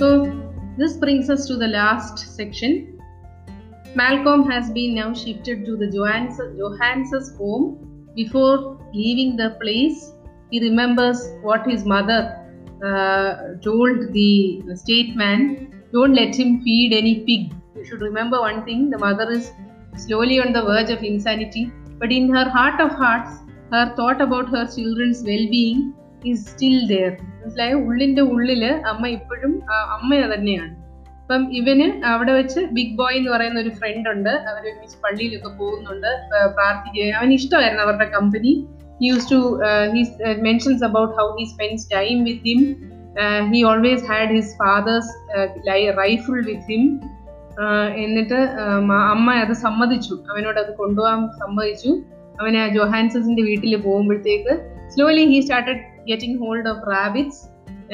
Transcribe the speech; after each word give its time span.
So 0.00 0.10
this 0.78 0.96
brings 0.96 1.28
us 1.28 1.46
to 1.48 1.56
the 1.56 1.68
last 1.68 2.34
section. 2.34 2.98
Malcolm 3.94 4.48
has 4.50 4.70
been 4.70 4.94
now 4.94 5.12
shifted 5.12 5.66
to 5.66 5.76
the 5.76 5.88
Johannes, 5.90 6.38
Johannes' 6.56 7.36
home. 7.36 8.08
Before 8.16 8.78
leaving 8.94 9.36
the 9.36 9.58
place, 9.60 10.14
he 10.50 10.58
remembers 10.58 11.28
what 11.42 11.68
his 11.68 11.84
mother 11.84 12.20
uh, 12.82 13.60
told 13.62 14.14
the 14.14 14.62
statesman 14.74 15.84
don't 15.92 16.14
let 16.14 16.34
him 16.34 16.62
feed 16.62 16.94
any 16.94 17.16
pig. 17.26 17.52
You 17.76 17.84
should 17.84 18.00
remember 18.00 18.40
one 18.40 18.64
thing 18.64 18.88
the 18.88 18.96
mother 18.96 19.30
is 19.30 19.52
slowly 19.98 20.40
on 20.40 20.54
the 20.54 20.62
verge 20.62 20.88
of 20.88 21.02
insanity, 21.02 21.70
but 21.98 22.10
in 22.10 22.30
her 22.30 22.48
heart 22.48 22.80
of 22.80 22.92
hearts, 22.92 23.32
her 23.70 23.94
thought 23.96 24.22
about 24.22 24.48
her 24.48 24.66
children's 24.66 25.22
well 25.22 25.46
being 25.50 25.92
is 26.28 26.38
still 26.48 26.76
there. 26.92 27.12
മനസ്സിലായ? 27.40 27.72
ഉള്ളിന്റെ 27.86 28.22
ഉള്ളിൽ 28.32 28.64
അമ്മ 28.90 29.04
ഇപ്പോഴും 29.16 29.52
അമ്മ 29.96 30.10
തന്നെയാണ്. 30.34 30.74
അപ്പം 31.22 31.42
ഇവന് 31.58 31.86
അവിടെ 32.12 32.32
വെച്ച് 32.32 32.60
ബിഗ് 32.76 32.94
ബോയ് 32.98 33.16
എന്ന് 33.18 33.30
പറയുന്ന 33.30 33.58
ഒരു 33.60 33.72
ഫ്രണ്ട് 33.78 34.08
ഉണ്ട്. 34.08 34.30
അവർ 34.50 34.62
ഒരുമിച്ച് 34.70 34.96
പള്ളിയിലൊക്കെ 35.04 35.50
പോകുന്നുണ്ട്. 35.60 36.10
പ്രാർത്ഥിക്കുക 36.56 37.04
അവന് 37.18 37.32
ഇഷ്ടമായിരുന്നു 37.32 37.82
അവരുടെ 37.84 38.06
company 38.16 38.52
use 39.02 39.28
to 39.32 39.40
he's 39.94 40.14
mentions 40.48 40.84
about 40.84 41.14
how 41.20 41.26
he 41.38 41.44
spends 41.44 41.86
time 41.94 42.24
with 42.24 42.44
him 42.48 42.62
he 43.52 43.60
always 43.70 44.04
had 44.10 44.32
his 44.38 44.52
father's 44.62 45.12
rifle 46.02 46.38
with 46.50 46.66
him 46.70 46.84
എന്നിട്ട് 48.04 48.40
അമ്മ 49.14 49.30
അത് 49.44 49.54
സമ്മതിച്ചു. 49.66 50.14
അവനോട് 50.30 50.58
അത് 50.64 50.72
കൊണ്ടുപോകാൻ 50.76 51.22
സമ്മതിച്ചു. 51.42 51.92
അവന് 52.40 52.60
ജോഹാൻസസിന്റെ 52.74 53.42
വീട്ടിൽ 53.42 53.76
പോകുമ്പോഴത്തേക്ക് 53.76 54.52
slowly 54.92 55.24
he 55.32 55.40
started 55.40 55.82
getting 56.08 56.38
of 56.66 56.78
rabbits 56.94 57.38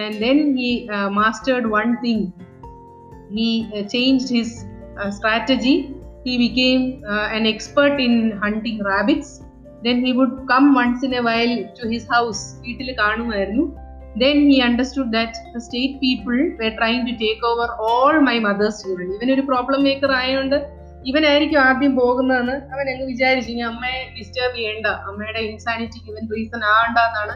and 0.04 0.14
then 0.24 0.38
he 0.56 0.70
uh, 0.88 1.08
mastered 1.10 1.64
one 1.80 1.92
thing 2.04 2.20
he 3.30 3.48
uh, 3.68 3.82
changed 3.94 4.28
his 4.28 4.50
uh, 5.00 5.10
strategy. 5.10 5.76
He 6.26 6.34
became 6.38 6.82
uh, 7.06 7.28
an 7.28 7.44
expert 7.46 7.96
in 8.00 8.14
hunting 8.44 8.78
rabbits. 8.82 9.28
Then 9.82 9.98
he 10.04 10.12
would 10.12 10.34
come 10.52 10.74
once 10.74 11.02
in 11.02 11.14
a 11.14 11.22
while 11.22 11.56
to 11.78 11.84
his 11.94 12.04
house. 12.14 12.42
വീട്ടിൽ 12.66 12.88
കാണുമായിരുന്നു 13.02 13.64
then 14.22 14.38
he 14.50 14.56
understood 14.68 15.08
that 15.16 15.32
the 15.54 15.60
state 15.60 15.94
people 16.06 16.38
were 16.60 16.72
trying 16.78 17.02
to 17.08 17.14
take 17.24 17.42
over 17.50 17.66
all 17.86 18.14
my 18.30 18.38
mother's 18.46 18.78
children 18.82 19.10
a 19.34 19.46
problem 19.50 19.82
maker 19.88 20.12
ആയതുകൊണ്ട് 20.20 20.58
ഇവനായിരിക്കും 21.10 21.60
ആദ്യം 21.68 21.92
പോകുന്നതെന്ന് 22.00 22.56
അവൻ 22.74 22.86
അങ്ങ് 22.92 23.04
വിചാരിച്ചു 23.10 23.50
ഇനി 23.52 23.62
അമ്മയെ 23.72 24.00
ഡിസ്റ്റർബ് 24.16 24.56
ചെയ്യേണ്ട 24.60 24.86
അമ്മയുടെ 25.10 25.42
ഇൻസാനിറ്റിക്ക് 25.50 26.08
ഇവൻ 26.12 26.24
റീസൺ 26.36 26.62
ആകണ്ട 26.72 26.98
എന്നാണ് 27.08 27.34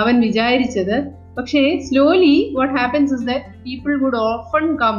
അവൻ 0.00 0.14
വിചാരിച്ചത് 0.26 0.96
പക്ഷേ 1.36 1.62
slowly 1.88 2.36
what 2.58 2.74
happens 2.78 3.12
is 3.16 3.26
that 3.30 3.48
people 3.68 3.94
would 4.04 4.20
often 4.32 4.66
come 4.82 4.98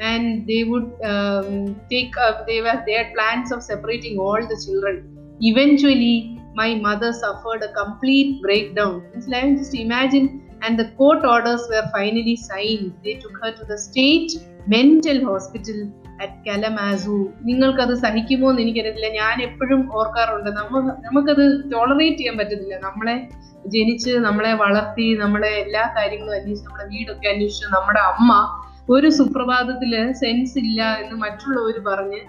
and 0.00 0.46
they 0.46 0.64
would 0.64 0.90
um, 1.04 1.80
take 1.90 2.16
up 2.16 2.46
they 2.46 2.60
were 2.60 2.82
they 2.86 2.92
had 2.92 3.12
plans 3.14 3.52
of 3.52 3.62
separating 3.62 4.18
all 4.18 4.40
the 4.52 4.58
children 4.64 4.94
eventually 5.40 6.38
my 6.54 6.74
mother 6.74 7.12
suffered 7.12 7.62
a 7.62 7.72
complete 7.72 8.42
breakdown 8.42 9.02
just 9.14 9.74
imagine 9.74 10.26
and 10.62 10.78
the 10.78 10.88
court 10.92 11.24
orders 11.24 11.62
were 11.70 11.86
finally 11.92 12.36
signed 12.36 12.92
they 13.04 13.14
took 13.14 13.36
her 13.42 13.52
to 13.52 13.64
the 13.64 13.78
state 13.78 14.32
mental 14.66 15.24
hospital 15.24 15.78
at 16.22 16.48
Kalamazoo 16.48 17.32
നിങ്ങൾക്കത് 17.42 17.94
സഹിക്കുമോ 17.94 18.50
എന്ന് 18.50 18.62
എനിക്കറിയത്തില്ല. 18.62 19.08
ഞാൻ 19.08 19.42
എപ്പോഴും 19.42 19.96
ഓർക്കാറുണ്ട്. 19.98 20.50
നമ്മ 20.50 21.00
നമുക്കത് 21.04 21.72
tolerate 21.72 22.16
ചെയ്യാൻ 22.16 22.38
പറ്റത്തില്ല. 22.38 22.74
നമ്മളെ 22.82 23.28
ജനിച്ച് 23.66 24.10
നമ്മളെ 24.10 24.52
വളർത്തി 24.52 25.16
നമ്മളെ 25.20 25.48
എല്ലാ 25.48 25.94
കാര്യങ്ങളും 25.96 26.32
അന്വേഷിച്ച് 26.32 26.66
നമ്മുടെ 26.66 26.84
വീടൊക്കെ 26.84 27.28
അന്വേഷിച്ച് 27.28 27.66
നമ്മുടെ 27.76 28.00
അമ്മ 28.00 28.60
ഒരു 28.90 29.08
സുപ്രഭാതത്തിൽ 29.10 30.12
സെൻസ് 30.12 30.58
ഇല്ല 30.58 30.82
എന്ന് 31.02 31.16
മറ്റുള്ളവർ 31.16 31.78
പറഞ്ഞ് 31.88 32.20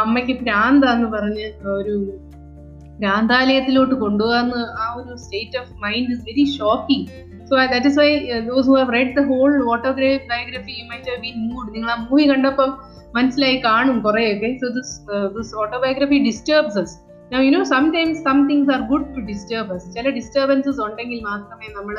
അമ്മയ്ക്ക് 0.00 0.40
ഭ്രാന്താന്ന് 0.40 1.08
പറഞ്ഞ് 1.08 1.46
ഒരു 1.68 2.18
ഭ്രാന്താലയത്തിലോട്ട് 3.00 3.94
കൊണ്ടുപോകാന്ന് 4.04 4.60
ആ 4.82 4.86
ഒരു 4.98 5.14
state 5.24 5.58
of 5.62 5.72
mind 5.86 6.12
is 6.16 6.22
very 6.28 6.44
shocking 6.58 7.06
so 7.48 7.54
that 7.72 7.88
is 7.90 7.98
why 8.02 8.10
those 8.50 8.66
who 8.70 8.76
have 8.80 8.92
read 8.98 9.14
the 9.18 9.24
whole 9.32 9.50
autograph 9.72 10.22
biography 10.34 10.76
you 10.80 10.86
might 10.92 11.10
have 11.12 11.20
been 11.26 11.40
moved 11.48 11.68
നിങ്ങൾ 11.76 11.90
ആ 11.96 11.98
മൂവി 12.06 12.26
കണ്ടപ്പം 12.32 12.70
മനസ്സിലായി 13.18 13.58
കാണും 13.66 13.98
കുറേയൊക്കെ. 14.06 14.48
So 14.62 14.68
this 14.78 14.94
this 15.36 15.52
autobiography 15.64 16.20
disturbs 16.28 16.78
us. 16.84 16.92
Now, 17.32 17.40
you 17.44 17.52
know, 17.54 17.62
sometimes 17.74 18.16
some 18.26 18.38
things 18.48 18.70
are 18.74 18.80
good 18.90 19.06
to 19.14 19.20
disturb 19.30 19.68
us. 19.76 19.84
ചില 19.94 20.10
disturbances 20.18 20.80
ഉണ്ടെങ്കിൽ 20.84 21.20
മാത്രമേ 21.30 21.68
നമ്മൾ 21.78 21.96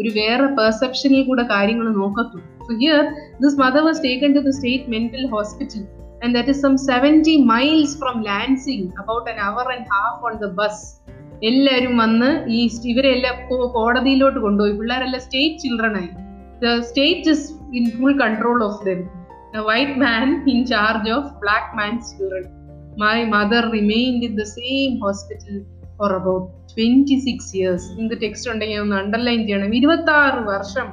ഒരു 0.00 0.10
വേറെ 0.18 0.46
പെർസെപ്ഷനിൽ 0.58 1.22
കൂടെ 1.28 1.44
കാര്യങ്ങൾ 1.54 1.86
നോക്കത്തുള്ളൂ. 1.98 2.46
So 2.66 2.72
here 2.82 3.02
this 3.42 3.58
mother 3.62 3.82
was 3.88 4.00
taken 4.06 4.30
to 4.36 4.42
the 4.46 4.52
state 4.58 4.86
mental 4.94 5.24
hospital 5.34 5.82
and 6.24 6.34
that 6.34 6.48
is 6.48 6.62
some 6.62 6.76
seventy 6.76 7.36
miles 7.36 7.98
from 7.98 8.22
Lansing 8.22 8.88
about 8.98 9.30
an 9.30 9.38
hour 9.38 9.66
and 9.76 9.86
half 9.94 10.18
on 10.28 10.34
the 10.42 10.50
bus. 10.58 10.76
എല്ലാവരും 11.42 11.96
വന്ന് 11.96 12.50
ഈ 12.50 12.70
ഇവരെല്ലാം 12.84 13.36
കോടതിയിലോട്ട് 13.72 14.40
കൊണ്ടുപോയി. 14.40 14.72
പിള്ളേരെല്ലാം 14.72 15.22
സ്റ്റേറ്റ് 15.22 15.58
ചിൽഡ്രൻ 15.58 15.96
ആയി. 15.96 16.10
The 16.64 16.80
state 16.80 17.30
is 17.30 17.52
in 17.74 17.90
full 17.90 18.16
control 18.18 18.64
of 18.64 18.86
them 18.86 19.00
white 19.64 20.00
man 20.00 20.44
in 20.48 20.66
charge 20.66 21.10
of 21.10 21.30
black 21.40 21.76
man's 21.76 22.18
children 22.18 22.46
my 22.96 23.24
mother 23.24 23.64
mother 23.64 23.78
remained 23.78 24.22
in 24.22 24.32
the 24.38 24.48
same 24.58 24.92
hospital 25.04 25.56
for 25.98 26.08
about 26.18 26.44
26 26.76 27.54
years. 27.54 27.82
ഇന്ന് 27.98 28.14
text 28.22 28.50
ഉണ്ടെങ്കിൽ 28.50 28.78
ഒന്ന് 28.78 28.96
അണ്ടർലൈൻ 28.96 29.40
ചെയ്യണം. 29.46 29.74
ഇരുപത്തി 29.74 30.12
ആറ് 30.12 30.40
വർഷം 30.44 30.86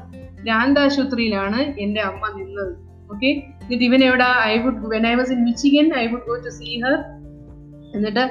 ഭ്രാന്താശുപത്രിയിലാണ് 0.44 1.80
എന്റെ 1.80 2.02
അമ്മ 2.02 2.24
നിന്നത്. 2.38 2.74
ഓക്കെ 3.14 3.44
എന്നിട്ട് 3.68 3.86
ഇവൻ 3.90 4.02
എവിടെ? 4.08 4.28
I 4.52 4.54
would 4.64 4.90
when 4.94 5.06
I 5.12 5.14
was 5.20 5.32
in 5.36 5.42
Michigan 5.48 5.88
I 6.02 6.04
would 6.12 6.28
go 6.32 6.36
to 6.48 6.52
see 6.60 6.70
her 6.84 6.96
എന്നിട്ട് 7.98 8.24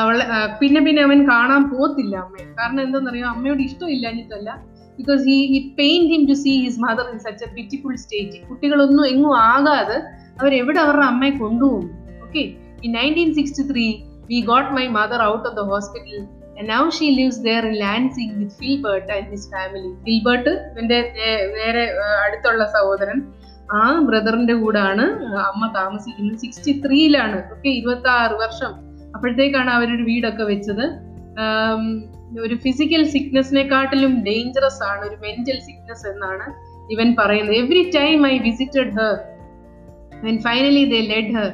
അവളെ 0.00 0.24
പിന്നെ 0.60 0.80
പിന്നെ 0.86 1.02
അവൻ 1.08 1.18
കാണാൻ 1.32 1.62
പോത്തില്ല 1.72 2.14
അമ്മയെ. 2.24 2.46
കാരണം 2.58 2.80
എന്താണെന്നറിയോ? 2.86 3.26
അമ്മയോട് 3.34 3.62
ഇഷ്ടമില്ലാഞ്ഞിട്ടല്ല. 3.68 4.50
Because 4.98 5.22
he 5.30 5.38
he 5.52 5.60
pain 5.80 6.02
him 6.12 6.24
to 6.30 6.36
see 6.44 6.52
his 6.64 6.80
mother 6.86 7.06
in 7.12 7.18
such 7.26 7.44
a 7.46 7.50
pitiful 7.56 7.94
state 8.04 8.40
കുട്ടികളൊന്നും 8.50 9.04
എങ്ങും 9.12 9.34
ആകാതെ 9.52 9.98
അവരെവിടെ 10.40 10.80
അവരുടെ 10.84 11.06
അമ്മയെ 11.12 11.34
കൊണ്ടുപോകും. 11.42 11.86
Okay 12.26 12.44
in 12.86 12.92
nineteen 12.98 13.28
In 13.28 13.34
1963, 13.34 13.90
we 14.30 14.38
got 14.42 14.66
my 14.78 14.86
mother 14.96 15.18
out 15.26 15.44
of 15.48 15.54
the 15.54 15.64
hospital. 15.64 16.18
And 16.58 16.66
now 16.68 16.82
she 16.96 17.06
lives 17.18 17.36
there 17.46 17.62
in 17.68 17.74
Lansing 17.82 18.30
with 18.40 18.56
Philbert 18.60 19.08
and 19.14 19.26
his 19.32 19.48
family 19.52 19.90
Philbert, 20.06 20.46
എന്റെ 20.80 20.98
നേരെ 21.56 21.84
അടുത്തുള്ള 22.24 22.64
സഹോദരൻ. 22.76 23.18
ആ 23.72 23.98
ബ്രദറിന്റെ 23.98 24.54
കൂടാണ് 24.54 25.04
അമ്മ 25.38 25.72
താമസിക്കുന്നത്. 25.76 26.38
സിക്സ്റ്റി 26.38 26.82
ത്രീയിലാണ് 26.86 27.36
ഓക്കെ 27.52 27.68
ഇരുപത്തി 27.68 28.08
ആറ് 28.08 28.32
വർഷം. 28.32 28.72
അപ്പോഴത്തേക്കാണ് 29.14 29.70
അവരൊരു 29.70 30.02
വീടൊക്കെ 30.02 30.42
വെച്ചത്. 30.42 30.86
ഒരു 32.40 32.54
ഫിസിക്കൽ 32.54 33.04
സിക്നെസ്സിനെക്കാട്ടിലും 33.04 34.24
ഡേഞ്ചറസ് 34.24 34.82
ആണ്. 34.82 35.02
ഒരു 35.08 35.16
മെന്റൽ 35.16 35.58
സിക്നസ് 35.60 36.06
എന്നാണ് 36.06 36.46
ഇവൻ 36.92 37.16
പറയുന്നത്. 37.18 37.56
Every 37.56 37.90
time 37.90 38.26
I 38.26 38.38
visited 38.38 38.90
her 38.90 39.14
finally 40.42 40.84
the 40.84 41.00
led 41.12 41.32
her 41.36 41.50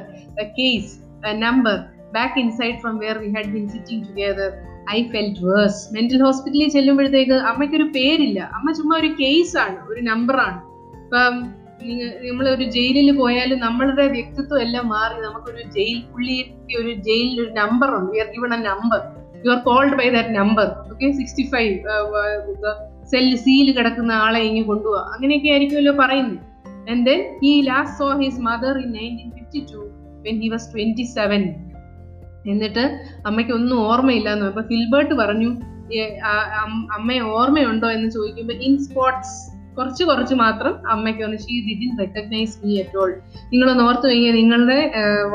case 0.59 0.91
number 1.35 1.77
back 2.13 2.39
inside 2.39 2.75
from 2.75 2.97
where 2.97 3.17
we 3.17 3.29
had 3.29 3.45
been 3.45 3.69
sitting 3.69 4.03
together 4.07 4.51
I 4.89 5.03
felt 5.03 5.45
worse 5.45 5.93
mental 5.93 6.21
ഹോസ്പിറ്റലിൽ 6.23 6.69
ചെല്ലുമ്പോഴത്തേക്ക് 6.69 7.33
അമ്മയ്ക്കൊരു 7.33 7.83
പേരില്ല. 7.83 8.39
അമ്മ 8.39 8.71
ചുമ്മാ 8.71 8.97
ഒരു 8.97 9.07
കേസാണ് 9.07 9.77
ഒരു 9.87 10.01
നമ്പറാണ് 10.01 10.59
ഇപ്പം 11.03 11.60
നമ്മൾ 12.27 12.49
ഒരു 12.49 12.63
ജയിലിൽ 12.63 13.17
പോയാലും 13.17 13.59
നമ്മളുടെ 13.59 14.07
വ്യക്തിത്വം 14.07 14.61
എല്ലാം 14.61 14.87
മാറി. 14.87 15.21
നമുക്കൊരു 15.21 15.63
ജയിൽ 15.69 16.01
പുള്ളിക്ക് 16.01 16.81
ഒരു 16.81 16.93
ജയിലിൽ 16.93 17.41
ഒരു 17.41 17.51
നമ്പർ 17.51 17.89
ഉണ്ട്. 17.95 18.17
You 18.17 18.21
are 18.21 18.27
given 18.27 18.53
a 18.53 18.61
number 18.63 19.01
you 19.45 19.51
are 19.51 19.59
called 19.59 19.95
by 19.95 20.09
that 20.09 20.29
number 20.29 20.67
okay 20.91 21.11
sixty 21.11 21.43
five 21.43 21.79
cell 23.05 23.35
seal 23.35 23.77
കിടക്കുന്ന 23.77 24.11
ആളെ 24.11 24.39
ഇങ്ങ് 24.39 24.63
കൊണ്ടുപോവാ 24.63 25.01
അങ്ങനെയൊക്കെ 25.13 25.49
ആയിരിക്കുമല്ലോ 25.49 25.93
പറയുന്നത് 25.93 26.51
And 26.87 27.07
then 27.07 27.37
he 27.41 27.63
last 27.63 27.97
saw 27.97 28.17
his 28.17 28.39
mother 28.39 28.77
in 28.77 28.91
1952 28.91 29.81
when 30.21 30.41
he 30.41 30.49
was 30.49 30.63
27. 30.73 31.43
എന്നിട്ട് 32.47 32.83
അമ്മയ്ക്ക് 33.25 33.51
ഒന്നും 33.51 33.79
ഓർമ്മയില്ലാന്ന്. 33.79 34.45
അപ്പൊ 34.45 34.61
ഫിൽബർട്ട് 34.61 35.13
പറഞ്ഞു 35.13 35.49
അമ്മയെ 36.93 37.19
ഓർമ്മയുണ്ടോ? 37.19 37.91
എന്ന് 37.91 38.09
ചോദിക്കുമ്പോൾ 38.11 38.53
ഇൻ 38.53 38.77
സ്പോട്സ് 38.77 39.35
കുറച്ച് 39.77 40.03
കുറച്ച് 40.03 40.35
മാത്രം 40.35 40.73
അമ്മയ്ക്ക് 40.93 41.21
ഒന്ന് 41.27 41.37
she 41.43 41.55
didn't 41.67 41.91
recognize 41.99 42.55
me 42.63 42.73
at 42.81 42.97
all 43.01 43.11
നിങ്ങളൊന്ന് 43.51 43.83
ഓർത്ത് 43.89 44.05
കഴിഞ്ഞാൽ 44.09 44.35
നിങ്ങളുടെ 44.41 44.79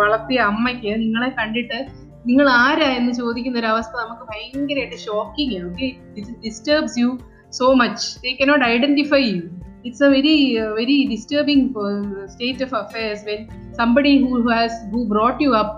വളർത്തിയ 0.01 0.41
അമ്മയ്ക്ക് 0.51 0.93
നിങ്ങളെ 1.05 1.31
കണ്ടിട്ട് 1.41 1.79
നിങ്ങൾ 2.31 2.47
ആരാ 2.63 2.89
എന്ന് 2.99 3.13
ചോദിക്കുന്ന 3.13 3.59
ഒരു 3.59 3.67
അവസ്ഥ 3.67 3.93
നമുക്ക് 4.05 4.25
ഭയങ്കരമായിട്ട് 4.33 4.99
ഷോക്കിംഗ് 5.07 5.55
ആണ് 5.59 5.69
okay 5.73 5.89
it 6.19 6.35
disturbs 6.47 6.99
you 7.03 7.11
so 7.59 7.69
much 7.83 8.05
they 8.25 8.33
cannot 8.43 8.67
identify 8.75 9.23
you 9.29 9.45
it's 9.89 10.01
a 10.07 10.09
very 10.15 10.33
very 10.77 10.95
very 10.97 10.97
disturbing 11.11 11.61
uh, 11.81 12.23
state 12.33 12.61
of 12.65 12.71
affairs 12.81 13.19
when 13.29 13.41
somebody 13.81 14.13
who 14.23 14.37
has 14.49 14.73
who 14.93 15.01
brought 15.13 15.39
you 15.45 15.53
up 15.55 15.71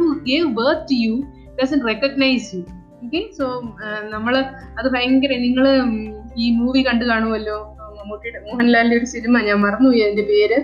who 0.00 0.08
gave 0.22 0.44
birth 0.58 0.82
to 0.90 0.96
you 1.04 1.14
doesn't 1.60 1.84
recognize 1.92 2.44
you 2.54 2.62
okay? 3.04 3.22
So 3.38 3.46
നമ്മൾ 4.14 4.34
അത് 4.78 4.88
ഭയങ്കര 4.94 5.32
നിങ്ങൾ 5.46 5.66
ഈ 6.42 6.46
movie 6.58 6.80
കണ്ടു 6.86 7.04
കാണുമല്ലോ? 7.10 7.56
മമ്മൂട്ടിയുടെ 7.98 8.40
മോഹൻലാലിന്റെ 8.46 8.96
ഒരു 9.00 9.06
സിനിമ 9.12 9.40
ഞാൻ 9.48 9.58
മറന്നുപോയി 9.64 10.02
അതിന്റെ 10.06 10.24
പേര്. 10.32 10.58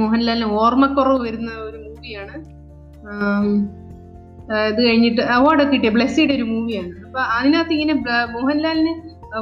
മോഹൻലാലിന് 0.00 0.48
ഓർമ്മക്കുറവ് 0.60 1.20
വരുന്ന 1.26 1.50
ഒരു 1.68 1.78
മൂവിയാണ് 1.86 2.36
ഇത് 4.70 4.80
കഴിഞ്ഞിട്ട് 4.86 5.22
അവാർഡൊക്കെ 5.34 5.72
കിട്ടിയ 5.74 5.90
ബ്ലെസ്സിയുടെ 5.96 6.34
ഒരു 6.38 6.46
മൂവിയാണ് 6.50 6.92
അപ്പൊ 7.06 7.20
അതിനകത്ത് 7.36 7.74
ഇങ്ങനെ 7.76 7.94
മോഹൻലാലിന് 8.34 8.92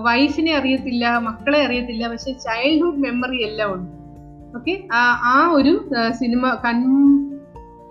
വൈഫിനെ 0.07 0.53
അറിയത്തില്ല 0.59 1.05
മക്കളെ 1.29 1.61
അറിയത്തില്ല 1.67 2.05
പക്ഷെ 2.13 2.33
ചൈൽഡ്ഹുഡ് 2.45 3.03
മെമ്മറി 3.05 3.39
എല്ലാം 3.49 3.71
ഉണ്ട്. 3.75 3.89
ഓക്കെ 4.57 4.75
ആ 5.33 5.37
ഒരു 5.59 5.73
സിനിമ 6.21 6.45
കൺ 6.65 6.79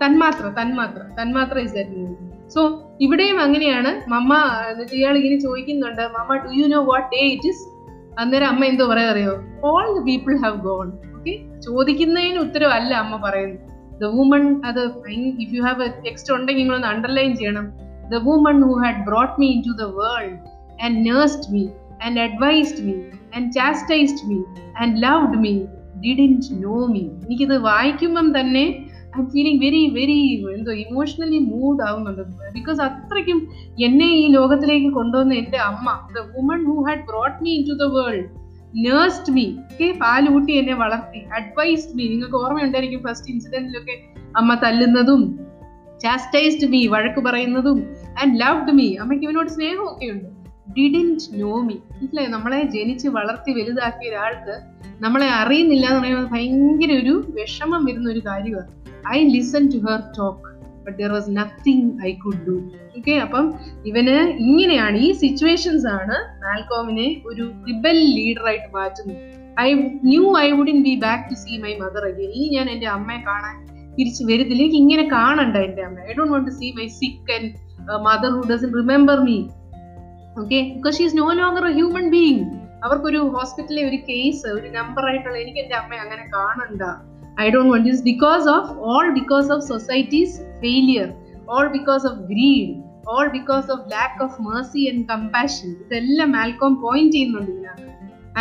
തന്മാത്ര 0.02 0.46
തന്മാത്ര 0.60 1.00
തന്മാത്ര 1.18 1.58
ഇസ് 1.66 1.74
ദാറ്റ് 1.74 1.96
മൂവി 1.98 2.14
സോ 2.54 2.60
ഇവിടെയും 3.04 3.38
അങ്ങനെയാണ്. 3.40 3.90
മമ്മ 4.10 4.32
എന്നിട്ട് 4.70 4.94
ഇയാൾ 4.94 5.14
ഇങ്ങനെ 5.18 5.38
ചോദിക്കുന്നുണ്ട് 5.40 6.02
mama 6.16 6.36
do 6.44 6.50
you 6.60 6.66
know 6.66 6.80
what 6.84 7.08
day 7.14 7.22
it 7.34 7.48
is 7.48 7.62
അന്നേരം 8.18 8.48
അമ്മ 8.48 8.64
എന്തോ 8.64 8.86
പറയാ 8.86 9.08
അറിയോ? 9.08 9.34
All 9.64 9.86
the 9.98 10.02
people 10.02 10.34
have 10.36 10.56
gone 10.60 10.88
okay 11.16 11.34
ചോദിക്കുന്നതിന് 11.58 12.38
ഉത്തരവല്ല 12.38 12.94
അമ്മ 12.94 13.16
പറയുന്നത്. 13.24 13.60
ദ 14.00 14.04
വുമൺ 14.16 14.44
അത് 14.64 14.80
ഇഫ് 15.44 15.54
യു 15.54 15.62
ഹാവ് 15.62 15.88
ടെക്സ്റ്റ് 16.06 16.34
ഉണ്ടെങ്കിൽ 16.34 16.62
നിങ്ങളൊന്ന് 16.62 16.88
അണ്ടർലൈൻ 16.88 17.36
ചെയ്യണം. 17.36 17.66
The 18.12 18.20
woman 18.28 18.58
who 18.62 18.72
had 18.84 19.02
brought 19.04 19.40
me 19.40 19.46
in 19.46 19.60
to 19.60 19.74
the 19.82 19.88
world 20.00 20.38
and 20.84 20.96
nursed 21.06 21.48
me 21.54 21.64
and 22.04 22.20
advised 22.20 22.84
me 22.86 22.96
and 23.36 23.52
chastised 23.52 24.26
me 24.30 24.38
and 24.80 25.02
loved 25.02 25.38
me 25.38 25.54
didn't 26.06 26.64
know 26.64 26.86
me 26.86 27.04
എനിക്കിത് 27.26 27.56
വായിക്കുമ്പം 27.58 28.40
തന്നെ 28.40 28.64
I 29.20 29.24
feeling 29.24 29.64
very 29.64 29.90
very 29.94 30.44
എന്തോ 30.54 30.72
emotionally 30.72 31.38
moved 31.38 31.82
ആവുന്നുണ്ട് 31.82 32.52
because 32.52 32.80
അത്രയ്ക്കും 32.80 33.48
എന്നെ 33.84 34.06
ഈ 34.06 34.28
ലോകത്തിലേക്ക് 34.28 34.92
കൊണ്ടുവന്ന 34.92 35.34
എന്റെ 35.34 35.58
അമ്മ 35.58 36.00
the 36.16 36.18
woman 36.36 36.64
who 36.64 36.82
had 36.82 37.06
brought 37.06 37.44
me 37.44 37.50
in 37.50 37.64
to 37.68 37.72
the 37.72 37.88
world 37.88 38.28
nursed 38.76 39.32
me 39.32 39.46
okay 39.50 39.98
പാലൂട്ടി 40.00 40.52
എന്നെ 40.52 40.74
വളർത്തി 40.74 41.18
അഡ്വൈസ്ഡ് 41.18 41.96
മീ 41.96 42.08
നിങ്ങൾക്ക് 42.08 42.34
ഓർമ്മയുണ്ടായിരിക്കും 42.34 43.00
ഫസ്റ്റ് 43.08 43.30
ഇൻസിഡന്റിലൊക്കെ 43.30 43.96
അമ്മ 44.36 44.54
തല്ലുന്നതും 44.54 45.38
ചാസ്റ്റൈസ്ഡ് 46.00 46.68
മീ 46.68 46.86
വഴക്ക് 46.86 47.20
പറയുന്നതും 47.20 47.94
ആൻഡ് 48.22 48.40
ലവ്ഡ് 48.40 48.72
മീ 48.72 48.94
അമ്മയ്ക്ക് 48.94 49.26
ഇവനോട് 49.26 49.48
സ്നേഹമൊക്കെ 49.48 50.06
ഉണ്ട്. 50.06 50.24
ഡിഡിന്റ് 50.70 51.42
നോ 51.42 51.60
മീ 51.60 51.74
മനസ്സിലായി? 51.74 52.26
നമ്മളെ 52.26 52.62
ജനിച്ച് 52.62 53.08
വളർത്തി 53.08 53.52
വലുതാക്കിയ 53.52 54.08
ഒരാൾക്ക് 54.08 54.54
നമ്മളെ 55.00 55.26
അറിയുന്നില്ല 55.26 55.86
എന്ന് 55.86 56.00
പറയുന്നത് 56.00 56.30
ഭയങ്കര 56.30 57.02
ഒരു 57.02 57.24
വിഷമം 57.28 57.84
വരുന്ന 57.84 58.10
ഒരു 58.10 58.22
കാര്യമാണ്. 58.26 58.81
I 59.08 59.18
listen 59.28 59.70
to 59.72 59.78
her 59.88 60.00
talk 60.18 60.48
but 60.86 61.02
there 61.02 61.10
was 61.10 61.30
nothing 61.30 62.04
I 62.04 62.12
could 62.12 62.42
do 62.46 62.56
okay 62.98 63.12
അപ്പം 63.16 63.54
ഇവന് 63.84 64.16
ഇങ്ങനെയാണ് 64.38 64.96
ഈ 64.96 65.12
സിറ്റുവേഷൻസ് 65.12 65.86
ആണ് 65.86 66.16
മാൽക്കോമിനെ 66.44 67.22
ഒരു 67.26 67.52
റിബൽ 67.68 67.98
ലീഡറായിട്ട് 68.16 68.74
മാറ്റുന്നത്. 68.74 69.20
I 69.60 69.74
knew 70.04 70.38
I 70.38 70.52
wouldn't 70.52 70.82
be 70.82 70.94
back 70.96 71.30
to 71.30 71.34
see 71.34 71.58
my 71.58 71.74
mother 71.74 72.04
again 72.06 72.30
ഇനി 72.30 72.48
ഞാൻ 72.48 72.70
എന്റെ 72.70 72.86
അമ്മയെ 72.86 73.20
കാണാൻ 73.30 73.56
തിരിച്ചു 73.98 74.22
എനിക്ക് 74.30 74.76
ഇങ്ങനെ 74.76 75.02
കാണണ്ട 75.08 75.56
എന്റെ 75.56 75.82
അമ്മ 75.82 75.98
I 76.10 76.14
don't 76.18 76.32
want 76.32 76.50
to 76.50 76.54
see 76.54 76.70
my 76.72 76.86
sick 76.86 77.32
and 77.32 77.50
mother 78.04 78.30
who 78.30 78.42
doesn't 78.52 78.72
remember 78.74 79.20
me 79.20 79.38
okay 80.42 80.60
because 80.74 80.98
she 80.98 81.04
is 81.04 81.16
no 81.16 81.32
longer 81.32 81.66
a 81.68 81.72
human 81.72 82.10
being 82.10 82.44
അവർക്കൊരു 82.84 83.18
ഹോസ്പിറ്റലിലെ 83.18 83.88
ഒരു 83.88 83.96
കേസ് 83.96 84.46
ഒരു 84.46 84.68
നമ്പർ 84.68 85.04
ആയിട്ടുള്ള 85.08 85.36
എനിക്ക് 85.38 85.58
എന്റെ 85.58 85.74
അമ്മയെ 85.74 85.98
അങ്ങനെ 85.98 86.24
കാണണ്ട. 86.34 86.82
I 87.40 87.46
don't 87.50 87.70
want 87.72 87.88
this 87.88 88.00
because 88.10 88.46
of 88.56 88.70
all 88.92 89.06
because 89.18 89.48
of 89.54 89.64
society's 89.72 90.34
failure 90.62 91.06
all 91.48 91.68
because 91.76 92.04
of 92.10 92.18
greed 92.32 92.72
all 93.06 93.26
because 93.28 93.66
of 93.74 93.84
lack 93.90 94.20
of 94.26 94.36
mercy 94.42 94.82
and 94.90 95.04
compassion 95.12 95.70
ഇതെല്ലാം 95.84 96.30
മാൽക്കോം 96.36 96.74
പോയിന്റ് 96.84 97.12
ചെയ്യുന്നുണ്ട് 97.12 97.50
ഇതിനകത്ത് 97.52 97.90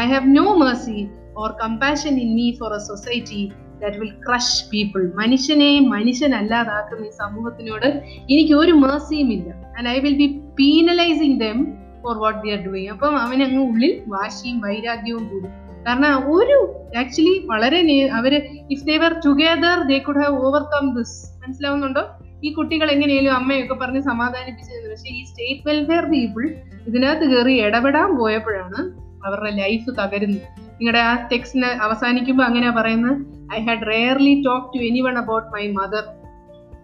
I 0.02 0.06
have 0.14 0.36
no 0.40 0.46
mercy 0.64 1.00
or 1.42 1.52
compassion 1.64 2.14
in 2.26 2.30
me 2.40 2.48
for 2.60 2.72
a 2.80 2.82
society 2.92 3.42
that 3.82 3.98
will 4.02 4.14
crush 4.28 4.58
people 4.72 5.04
മനുഷ്യനെ 5.22 5.70
മനുഷ്യനല്ലാതാക്കുന്ന 5.96 7.08
ഈ 7.08 7.14
സമൂഹത്തിനോട് 7.24 7.88
എനിക്ക് 8.34 8.54
ഒരു 8.54 8.74
മേഴ്സിയും 8.74 9.32
ഇല്ല. 9.38 9.48
And 9.78 9.90
I 9.90 10.00
will 10.00 10.18
be 10.24 10.28
penalizing 10.60 11.40
them 11.40 11.58
for 12.04 12.18
what 12.18 12.40
they 12.44 12.52
are 12.52 12.62
doing 12.68 12.92
അപ്പം 12.96 13.16
അവനങ്ങ് 13.18 13.62
ഉള്ളിൽ 13.70 13.94
വാശിയും 14.08 14.60
വൈരാഗ്യവും 14.66 15.26
കൂടും. 15.30 15.52
കാരണം 15.88 16.36
ഒരു 16.36 16.86
ആക്ച്വലി 16.98 17.46
വളരെ 17.46 18.10
അവർ 18.10 18.42
if 18.70 18.86
they 18.86 18.98
were 18.98 19.14
together 19.26 19.88
they 19.88 20.00
could 20.00 20.18
have 20.18 20.36
overcome 20.36 20.96
this 20.96 21.46
മനസ്സിലാവുന്നുണ്ടോ? 21.46 22.10
ഈ 22.44 22.54
കുട്ടികൾ 22.54 22.92
എങ്ങനെയാലും 22.92 23.34
അമ്മയൊക്കെ 23.34 23.74
പറഞ്ഞ് 23.74 24.02
സമാധാനിപ്പിച്ചത് 24.02 24.92
പക്ഷെ 24.92 25.10
ഈ 25.10 25.26
സ്റ്റേറ്റ് 25.26 25.70
വെൽഫെയർ 25.70 26.06
പീപ്പിൾ 26.06 26.56
ഇതിനകത്ത് 26.88 27.26
കയറി 27.36 27.62
ഇടപെടാൻ 27.62 28.18
പോയപ്പോഴാണ് 28.18 29.02
അവരുടെ 29.26 29.50
ലൈഫ് 29.50 29.90
തകരുന്നത്. 29.90 30.42
നിങ്ങളുടെ 30.62 31.00
ആ 31.00 31.28
ടെക്സ്റ്റിന് 31.32 31.66
അവസാനിക്കുമ്പോൾ 31.66 32.44
അങ്ങനെയാ 32.44 32.72
പറയുന്നത്? 32.72 33.18
I 33.54 33.66
had 33.66 33.88
rarely 33.88 34.44
talk 34.46 34.74
to 34.74 34.78
anyone 35.02 35.18
about 35.18 35.48
my 35.48 35.68
mother 35.68 36.04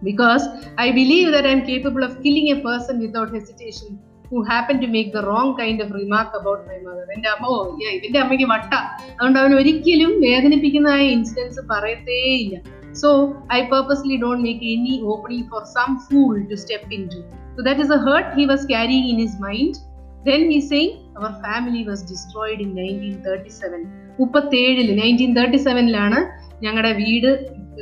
because 0.02 0.44
I 0.80 0.90
believe 0.90 1.36
I 1.36 1.50
am 1.50 1.66
capable 1.68 2.04
of 2.04 2.16
killing 2.16 2.50
a 2.50 2.54
person 2.54 2.98
without 2.98 3.32
hesitation 3.32 4.07
who 4.30 4.38
happen 4.48 4.76
to 4.82 4.88
make 4.88 5.10
the 5.10 5.20
wrong 5.26 5.52
kind 5.58 5.82
of 5.84 5.92
remark 5.96 6.36
about 6.36 6.64
my 6.68 6.78
mother 6.86 7.06
എന്റെ 7.14 7.28
അമ്മ 7.28 7.46
ഓ 7.50 7.58
ഇവന്റെ 7.94 8.20
അമ്മയ്ക്ക് 8.20 8.48
വട്ട. 8.52 8.72
അതുകൊണ്ട് 9.10 9.38
അവൻ 9.38 9.52
ഒരിക്കലും 9.54 10.12
വേദനിപ്പിക്കുന്നതായ 10.24 11.04
incidents 11.14 11.62
പറയത്തേയില്ല 11.72 12.56
so 12.94 13.08
I 13.52 13.60
purposely 13.70 14.16
don't 14.22 14.42
make 14.44 14.66
any 14.72 14.94
opening 15.12 15.46
for 15.50 15.62
some 15.74 15.90
fool 16.06 16.34
to 16.50 16.58
step 16.62 16.90
in 16.96 17.04
to 17.12 17.20
so 17.54 17.62
that 17.68 17.84
is 17.86 17.92
a 17.92 18.00
hurt 18.06 18.30
he 18.36 18.46
was 18.52 18.66
carrying 18.70 19.08
in 19.12 19.18
his 19.24 19.40
mind 19.42 19.78
then 20.26 20.42
he 20.50 20.60
saying 20.68 20.94
our 21.18 21.32
family 21.44 21.82
was 21.88 22.04
destroyed 22.10 22.62
in 22.62 22.72
nineteen 22.78 23.16
thirty 23.26 23.52
seven 23.58 23.82
മുപ്പത്തേഴിൽ 24.18 24.88
nineteen 24.98 25.32
thirty 25.36 25.60
സെവനിലാണ് 25.66 26.20
ഞങ്ങളുടെ 26.62 26.92
വീട് 27.02 27.30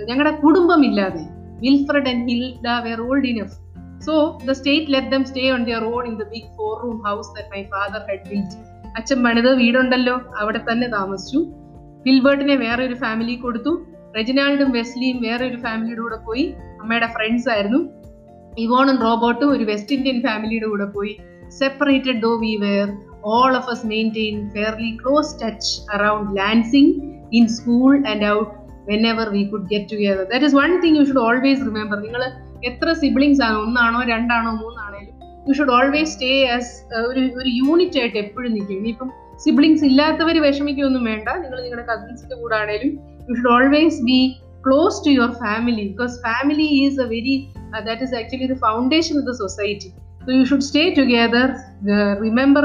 ഞങ്ങളുടെ 0.09 0.35
കുടുംബം 0.41 0.81
ഇല്ലാതെ 0.85 1.23
Wilfred 1.61 2.09
and 2.09 2.27
Hilda 2.31 2.67
were 2.85 3.01
old 3.07 3.29
enough 3.29 3.57
so 4.05 4.39
the 4.47 4.51
state 4.51 4.93
let 4.93 5.07
them 5.07 5.25
stay 5.25 5.51
on 5.51 5.65
there 5.65 5.85
on 5.85 6.07
in 6.07 6.15
the 6.15 6.27
big 6.35 6.57
four 6.57 6.83
room 6.83 6.99
house 6.99 7.29
that 7.37 7.49
my 7.55 7.63
father 7.63 8.01
had 8.11 8.29
built 8.31 8.57
അച്ഛൻ 8.97 9.25
പണിത് 9.25 9.57
വീടുണ്ടല്ലോ 9.57 10.21
അവിടെ 10.37 10.61
തന്നെ 10.73 10.89
താമസിച്ചു. 10.89 11.41
ഫിൽബർട്ടിനെ 12.05 12.57
വേറെ 12.57 12.85
ഒരു 12.87 12.95
ഫാമിലി 12.95 13.35
കൊടുത്തു. 13.35 13.87
റെജിനാൾഡും 14.17 14.71
വെസ്ലിയും 14.71 15.21
വേറെ 15.21 15.47
ഒരു 15.47 15.57
ഫാമിലിയുടെ 15.57 16.01
കൂടെ 16.01 16.17
പോയി. 16.27 16.55
അമ്മയുടെ 16.81 17.07
ഫ്രണ്ട്സ് 17.07 17.49
ആയിരുന്നു. 17.49 17.81
ഇവോണും 18.59 18.97
റോബോട്ടും 18.97 19.51
ഒരു 19.51 19.65
വെസ്റ്റ് 19.65 19.95
ഇന്ത്യൻ 19.95 20.23
ഫാമിലിയുടെ 20.23 20.67
കൂടെ 20.67 20.85
പോയി. 20.85 21.19
Separated 21.49 22.23
though 22.23 22.37
we 22.37 22.57
were 22.57 22.89
all 23.25 23.57
of 23.59 23.65
us 23.73 23.81
maintain 23.85 24.35
fairly 24.55 24.99
close 25.03 25.37
touch 25.43 25.67
around 25.97 26.35
Lansing 26.35 26.89
in 27.33 27.49
school 27.49 27.93
and 28.11 28.23
out 28.23 28.51
whenever 28.85 29.31
we 29.31 29.51
could 29.51 29.69
get 29.69 29.89
together. 29.89 30.25
That 30.33 30.43
is 30.43 30.55
one 30.55 30.81
thing 30.83 30.95
you 30.95 31.07
should 31.07 31.23
always 31.29 31.61
remember. 31.61 32.01
നിങ്ങൾ 32.01 32.23
എത്ര 32.71 32.93
siblings 33.03 33.43
ആണ്? 33.43 33.57
ഒന്നാണോ 33.65 34.01
രണ്ടാണോ 34.13 34.51
മൂന്നാണേലും 34.63 35.15
you 35.49 35.55
should 35.59 35.75
always 35.79 36.11
stay 36.15 36.33
as 36.55 36.73
ഒരു 37.11 37.23
ഒരു 37.41 37.51
unit 37.61 37.99
ആയിട്ട് 38.01 38.19
എപ്പോഴും 38.25 38.51
നിൽക്കും. 38.55 38.79
ഇനിയിപ്പം 38.81 39.11
സിബ്ലിങ്സ് 39.45 39.85
ഇല്ലാത്തവർ 39.85 40.37
വിഷമിക്കൊന്നും 40.47 41.05
വേണ്ട. 41.11 41.29
നിങ്ങൾ 41.43 41.59
നിങ്ങളുടെ 41.63 41.87
കസിൻസിന്റെ 41.93 42.37
കൂടെ 42.43 42.57
ആണേലും 42.63 42.91
you 43.29 43.35
should 43.39 43.53
always 43.57 44.01
be 44.11 44.19
close 44.67 44.99
to 45.07 45.11
your 45.11 45.33
family 45.45 45.85
because 45.93 46.15
family 46.27 46.69
is 46.83 47.01
a 47.01 47.09
very 47.15 47.37
that 47.89 48.03
is 48.07 48.15
actually 48.21 48.49
the 48.55 48.59
foundation 48.67 49.15
of 49.21 49.27
the 49.31 49.35
society 49.43 49.91
so 50.27 50.31
you 50.39 50.45
should 50.45 50.67
stay 50.69 50.85
together 50.99 51.49
remember 52.27 52.65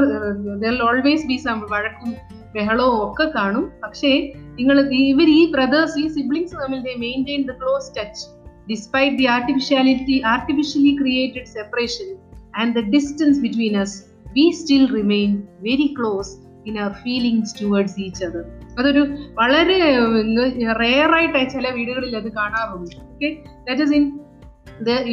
there 0.63 0.81
always 0.89 1.25
be 1.27 1.35
some 1.35 1.59
വഴക്കും 1.73 2.11
ബഹളവും 2.55 2.95
ഒക്കെ 3.03 3.25
കാണും. 3.35 3.65
പക്ഷേ 3.83 4.09
നിങ്ങൾ 4.57 4.77
ഇവർ 5.11 5.27
ഈ 5.39 5.51
brothers 5.51 5.99
ഈ 5.99 6.07
siblings 6.07 6.55
തമ്മിൽ 6.63 6.79
they 6.87 6.93
maintain 7.07 7.43
the 7.51 7.53
close 7.61 7.91
touch 7.97 8.23
despite 8.69 9.17
the 9.17 9.25
artificiality 9.25 10.21
artificially 10.25 10.93
created 10.97 11.45
separation 11.45 12.09
and 12.55 12.73
the 12.75 12.83
distance 12.95 13.39
between 13.39 13.75
us 13.77 13.97
we 14.35 14.45
still 14.51 14.85
remain 14.95 15.31
very 15.61 15.89
close 15.99 16.33
in 16.65 16.79
our 16.79 16.91
feelings 17.03 17.55
towards 17.61 17.99
each 17.99 18.23
other 18.25 18.43
അതൊരു 18.79 19.03
വളരെ 19.33 19.79
റെയർ 20.83 21.11
ചില 21.45 21.67
വീടുകളിൽ 21.69 22.13
അത് 22.17 22.29
കാണാറുണ്ട്. 22.31 22.95
Okay 23.13 23.29
that 23.67 23.81
is 23.81 23.93
in 23.93 24.05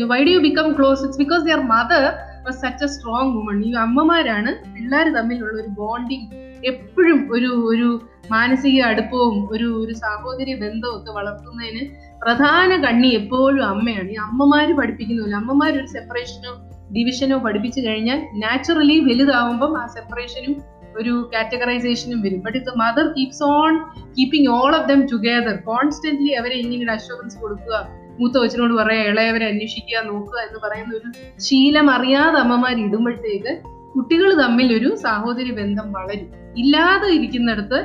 why 0.08 0.24
do 0.24 0.30
you 0.30 0.38
become 0.38 0.68
close 0.78 1.02
it's 1.04 1.18
because 1.18 1.42
their 1.44 1.60
mother 1.60 2.04
was 2.46 2.58
such 2.60 2.84
a 2.84 2.86
strong 2.86 3.32
woman 3.36 3.64
ഈ 3.64 3.72
അമ്മമാരാണ് 3.86 4.52
പിള്ളേർ 4.74 5.08
തമ്മിലുള്ള 5.16 5.56
ഒരു 5.62 5.68
ബോണ്ടിങ് 5.68 6.28
എപ്പോഴും 6.64 7.32
ഒരു 7.32 7.50
ഒരു 7.72 7.88
മാനസിക 8.30 8.78
അടുപ്പവും 8.82 9.48
ഒരു 9.50 9.68
ഒരു 9.82 9.92
സാഹോദര്യ 9.94 10.54
ബന്ധവും 10.54 10.96
ഒക്കെ 10.96 11.10
വളർത്തുന്നതിന് 11.10 11.82
പ്രധാന 12.22 12.76
കണ്ണി 12.76 13.08
എപ്പോഴും 13.08 13.64
അമ്മയാണ്. 13.64 14.08
ഈ 14.10 14.14
അമ്മമാര് 14.14 14.72
പഠിപ്പിക്കുന്നില്ല 14.74 15.36
അമ്മമാർ 15.36 15.72
ഒരു 15.72 15.86
സെപ്പറേഷനോ 15.86 16.52
ഡിവിഷനോ 16.96 17.38
പഠിപ്പിച്ചു 17.38 17.80
കഴിഞ്ഞാൽ 17.80 18.20
നാച്ചുറലി 18.34 19.00
വലുതാവുമ്പം 19.00 19.80
ആ 19.80 19.86
സെപ്പറേഷനും 19.86 20.62
ഒരു 21.00 21.30
കാറ്റഗറൈസേഷനും 21.34 22.22
വരും. 22.22 22.40
ബട്ട് 22.40 22.58
ഇത് 22.58 22.70
mother 22.76 23.06
keeps 23.06 23.42
on 23.42 23.78
keeping 24.18 24.48
all 24.48 24.76
of 24.76 24.88
them 24.88 25.06
together 25.12 25.56
constantly 25.56 26.30
അവരെ 26.30 26.54
ഇങ്ങനെ 26.54 26.92
അഷുറൻസ് 26.92 27.38
കൊടുക്കുക 27.38 27.88
മൂത്ത 28.20 28.32
കൊച്ചിനോട് 28.32 28.74
പറയാ 28.74 29.02
ഇളയവരെ 29.02 29.46
അന്വേഷിക്കുക 29.46 29.98
നോക്കുക 30.06 30.38
എന്ന് 30.38 30.58
പറയുന്ന 30.64 30.92
ഒരു 30.96 31.08
ശീലം 31.40 31.90
അറിയാതെ 31.90 32.38
അമ്മമാർ 32.38 32.76
ഇടുമ്പോഴത്തേക്ക് 32.78 33.52
കുട്ടികൾ 33.94 34.42
തമ്മിൽ 34.42 34.78
ഒരു 34.78 34.96
സാഹോദര്യ 34.96 35.50
ബന്ധം 35.50 35.92
വളരും. 35.92 36.28
ഇല്ലാതെ 36.56 37.08
ഇരിക്കുന്നിടത്ത് 37.08 37.78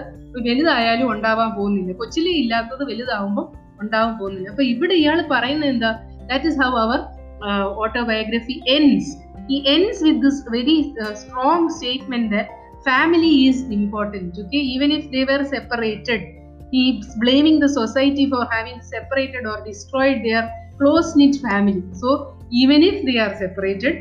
വലുതായാലും 0.48 1.12
ഉണ്ടാവാൻ 1.12 1.50
പോകുന്നില്ല. 1.56 1.92
കൊച്ചിലെ 1.92 2.32
ഇല്ലാത്തത് 2.32 2.84
വലുതാവുമ്പോൾ 2.92 3.63
ഉണ്ടാവാൻ 3.82 4.14
പോകുന്നില്ല 4.20 4.50
അപ്പൊ 4.54 4.64
ഇവിടെ 4.74 4.96
ഇയാൾ 5.02 5.20
പറയുന്നത് 5.36 5.72
എന്താ 5.74 5.92
that 6.32 6.48
is 6.52 6.60
how 6.64 6.72
our 6.86 7.02
autobiography 7.84 8.58
ends 8.78 9.12
with 10.06 10.22
this 10.22 10.38
very 10.50 10.96
uh, 11.04 11.14
strong 11.14 11.70
statement 11.70 12.32
that 12.32 12.48
family 12.86 13.48
is 13.50 13.58
important 13.78 14.38
okay 14.38 14.62
even 14.74 14.92
if 14.92 15.12
they 15.14 15.24
were 15.26 15.44
separated 15.46 16.22
he's 16.72 17.16
blaming 17.16 17.60
the 17.60 17.70
society 17.70 18.30
for 18.30 18.46
having 18.54 18.82
separated 18.82 19.46
or 19.46 19.58
destroyed 19.66 20.20
their 20.28 20.44
close 20.80 21.16
knit 21.16 21.36
family 21.48 21.84
so 21.94 22.38
even 22.52 22.82
if 22.84 23.06
they 23.08 23.18
are 23.26 23.34
separated 23.44 23.96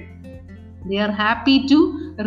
they 0.89 0.99
are 0.99 1.13
happy 1.27 1.67
to 1.73 1.79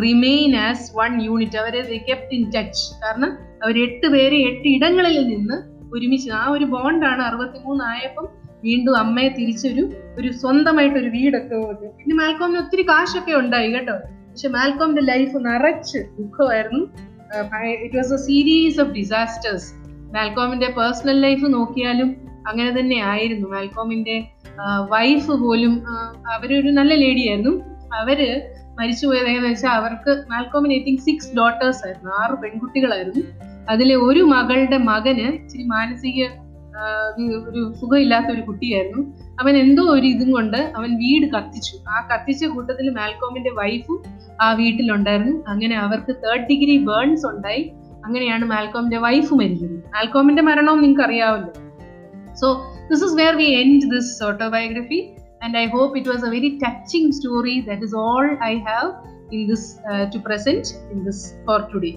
remain 0.06 0.54
as 0.68 0.78
one 1.04 1.16
unit 1.32 1.54
അവരെ 1.62 1.82
kept 2.10 2.30
in 2.38 2.44
touch 2.56 2.78
കാരണം 3.02 3.32
അവർ 3.64 3.76
എട്ട് 3.86 4.06
പേര് 4.14 4.36
എട്ട് 4.50 4.68
ഇടങ്ങളിൽ 4.68 5.18
നിന്ന് 5.32 5.75
ഒരുമിച്ച് 5.94 6.30
ആ 6.30 6.42
ഒരു 6.50 6.64
ബോണ്ടാണ് 6.64 7.22
അറുപത്തി 7.22 7.58
മൂന്നായപ്പം 7.66 8.26
വീണ്ടും 8.64 8.96
അമ്മയെ 8.96 9.28
തിരിച്ചൊരു 9.28 9.82
ഒരു 10.18 10.28
സ്വന്തമായിട്ട് 10.32 10.98
ഒരു 10.98 11.08
വീടൊക്കെ 11.08 11.54
വന്നു 11.54 11.88
പിന്നെ 11.98 12.14
മാൽക്കോമിന് 12.16 12.58
ഒത്തിരി 12.58 12.82
കാശൊക്കെ 12.82 13.32
ഉണ്ടായി 13.32 13.68
കേട്ടോ. 13.72 13.96
പക്ഷെ 14.28 14.48
മാൽക്കോമിന്റെ 14.48 15.02
ലൈഫ് 15.02 15.36
നിറച്ച് 15.36 15.98
ദുഃഖമായിരുന്നു. 16.18 16.82
It 17.84 17.96
was 17.96 18.12
a 18.12 18.16
series 18.16 18.80
of 18.80 18.90
disasters 18.90 19.68
മാൽക്കോമിന്റെ 20.14 20.68
personal 20.78 21.20
life 21.20 21.46
നോക്കിയാലും 21.54 22.10
അങ്ങനെ 22.48 22.80
തന്നെ 22.80 22.98
ആയിരുന്നു. 23.12 23.48
മാൽക്കോമിന്റെ 23.48 24.16
വൈഫ് 24.94 25.32
പോലും 25.44 25.74
അവരൊരു 26.34 26.70
നല്ല 26.70 26.92
ലേഡിയായിരുന്നു 27.04 27.54
അവർ 28.00 28.20
മരിച്ചുപോയത് 28.78 29.20
എങ്ങനെയാണെന്ന് 29.20 29.50
വെച്ചാൽ 29.50 29.70
അവർക്ക് 29.70 30.12
മാൽക്കോമിന് 30.30 30.74
ഐ 30.74 30.82
തിങ്ക് 30.84 31.00
സിക്സ് 31.00 31.30
ഡോട്ടേഴ്സ് 31.36 31.82
ആയിരുന്നു. 31.86 32.10
ആറ് 32.22 32.34
പെൺകുട്ടികളായിരുന്നു. 32.42 33.22
അതിലെ 33.72 33.94
ഒരു 34.08 34.22
മകളുടെ 34.34 34.78
മകന് 34.90 35.26
ഇച്ചിരി 35.38 35.64
മാനസിക 35.76 36.28
ഒരു 37.48 37.60
സുഖമില്ലാത്ത 37.80 38.28
ഒരു 38.34 38.42
കുട്ടിയായിരുന്നു. 38.48 39.02
അവൻ 39.40 39.54
എന്തോ 39.62 39.82
ഒരു 39.94 40.06
ഇതും 40.14 40.30
കൊണ്ട് 40.36 40.58
അവൻ 40.78 40.90
വീട് 41.02 41.26
കത്തിച്ചു. 41.34 41.74
ആ 41.92 41.96
കത്തിച്ച 42.10 42.44
കൂട്ടത്തിൽ 42.54 42.86
മാൽക്കോമിന്റെ 42.98 43.52
വൈഫും 43.60 43.98
ആ 44.44 44.48
വീട്ടിലുണ്ടായിരുന്നു. 44.60 45.34
അങ്ങനെ 45.52 45.76
അവർക്ക് 45.84 46.12
തേർഡ് 46.24 46.46
ഡിഗ്രി 46.50 46.76
ബേൺസ് 46.88 47.26
ഉണ്ടായി. 47.32 47.64
അങ്ങനെയാണ് 48.06 48.44
മാൽക്കോമിന്റെ 48.54 48.98
വൈഫ് 49.04 49.34
മരിക്കുന്നത് 49.38 49.86
മാൽക്കോമിന്റെ 49.94 50.42
മരണവും 50.48 50.80
നിങ്ങൾക്ക് 50.82 51.04
അറിയാവല്ലോ 51.06 51.52
so 52.40 52.48
this 52.90 53.02
is 53.06 53.16
where 53.20 53.34
we 53.42 53.48
end 53.60 53.86
this 53.94 54.12
autobiography 54.28 55.00
and 55.44 55.56
I 55.62 55.64
hope 55.76 55.98
it 55.98 56.10
was 56.12 56.24
a 56.28 56.30
very 56.36 56.50
touching 56.64 57.10
story 57.18 57.56
that 57.68 57.86
is 57.88 57.96
all 58.04 58.26
I 58.50 58.52
have 58.68 58.90
in 59.36 59.42
this 59.52 59.66
to 60.14 60.20
present 60.28 60.68
in 60.92 61.00
this 61.08 61.24
for 61.46 61.60
today. 61.72 61.94